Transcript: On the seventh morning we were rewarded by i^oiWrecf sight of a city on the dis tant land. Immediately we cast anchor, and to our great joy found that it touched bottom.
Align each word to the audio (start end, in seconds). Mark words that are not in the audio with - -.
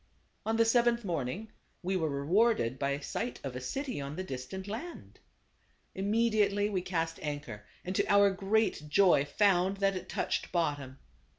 On 0.47 0.57
the 0.57 0.65
seventh 0.65 1.05
morning 1.05 1.51
we 1.83 1.95
were 1.95 2.09
rewarded 2.09 2.79
by 2.79 2.97
i^oiWrecf 2.97 3.03
sight 3.03 3.39
of 3.43 3.55
a 3.55 3.61
city 3.61 4.01
on 4.01 4.15
the 4.15 4.23
dis 4.23 4.47
tant 4.47 4.67
land. 4.67 5.19
Immediately 5.93 6.71
we 6.71 6.81
cast 6.81 7.19
anchor, 7.21 7.67
and 7.85 7.95
to 7.95 8.11
our 8.11 8.31
great 8.31 8.89
joy 8.89 9.25
found 9.25 9.77
that 9.77 9.95
it 9.95 10.09
touched 10.09 10.51
bottom. 10.51 10.97